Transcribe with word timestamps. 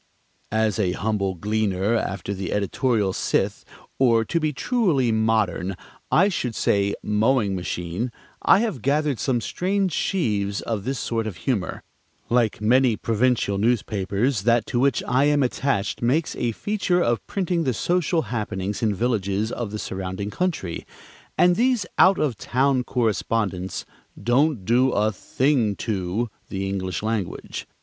As 0.51 0.79
a 0.79 0.93
humble 0.93 1.35
gleaner 1.35 1.93
after 1.95 2.33
the 2.33 2.51
editorial 2.53 3.13
scythe, 3.13 3.63
or, 3.99 4.25
to 4.25 4.39
be 4.39 4.51
truly 4.51 5.11
modern, 5.11 5.75
I 6.11 6.27
should 6.27 6.55
say 6.55 6.95
mowing 7.03 7.55
machine, 7.55 8.11
I 8.41 8.61
have 8.61 8.81
gathered 8.81 9.19
some 9.19 9.41
strange 9.41 9.93
sheaves 9.93 10.61
of 10.61 10.85
this 10.85 10.97
sort 10.97 11.27
of 11.27 11.37
humor. 11.45 11.83
Like 12.31 12.59
many 12.61 12.97
provincial 12.97 13.59
newspapers, 13.59 14.41
that 14.41 14.65
to 14.65 14.79
which 14.79 15.03
I 15.07 15.25
am 15.25 15.43
attached 15.43 16.01
makes 16.01 16.35
a 16.35 16.51
feature 16.51 17.03
of 17.03 17.23
printing 17.27 17.63
the 17.63 17.73
social 17.75 18.23
happenings 18.33 18.81
in 18.81 18.95
villages 18.95 19.51
of 19.51 19.69
the 19.69 19.77
surrounding 19.77 20.31
country, 20.31 20.83
and 21.37 21.55
these 21.55 21.85
out 21.99 22.17
of 22.17 22.37
town 22.37 22.83
correspondents 22.85 23.85
"don't 24.19 24.65
do 24.65 24.89
a 24.93 25.11
thing 25.11 25.75
to" 25.75 26.31
the 26.49 26.67
English 26.67 27.03
language. 27.03 27.67